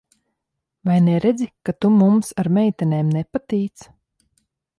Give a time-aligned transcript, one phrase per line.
[0.87, 3.87] Vai neredzi, ka tu mums ar meitenēm nepatīc?